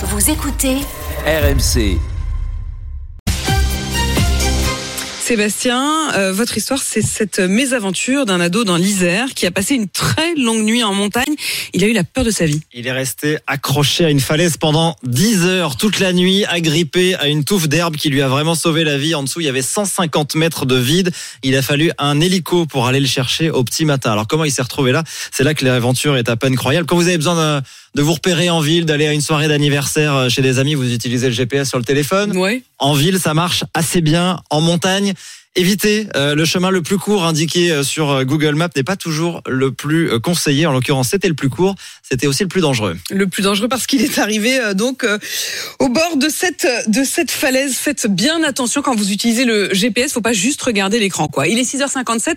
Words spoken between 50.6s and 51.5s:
regarder l'écran quoi.